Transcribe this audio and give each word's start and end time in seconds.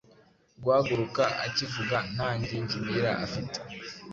guhaguruka 0.63 1.23
akivuga 1.45 1.95
ntangingimira 2.13 3.11
afite 3.25 3.57